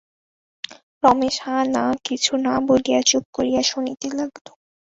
[1.03, 4.47] রমেশ হাঁ-না কিছু না বলিয়া চুপ করিয়া শুনিতে লাগিল।